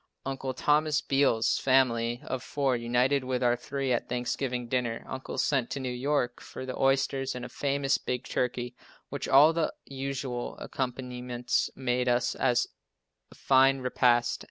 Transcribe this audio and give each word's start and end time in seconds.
Uncle 0.25 0.55
Thomas 0.55 0.99
Beals' 0.99 1.59
family 1.59 2.21
of 2.25 2.41
four 2.41 2.75
united 2.75 3.23
with 3.23 3.43
our 3.43 3.55
three 3.55 3.93
at 3.93 4.09
Thanksgiving 4.09 4.67
dinner. 4.67 5.05
Uncle 5.07 5.37
sent 5.37 5.69
to 5.69 5.79
New 5.79 5.91
York 5.93 6.41
for 6.41 6.65
the 6.65 6.75
oysters, 6.75 7.35
and 7.35 7.45
a 7.45 7.49
famous 7.49 7.99
big 7.99 8.23
turkey, 8.23 8.73
with 9.11 9.27
all 9.27 9.53
the 9.53 9.71
usual 9.85 10.57
accompaniments, 10.57 11.69
made 11.75 12.09
us 12.09 12.33
a 12.39 12.55
fine 13.35 13.77
repast. 13.81 14.39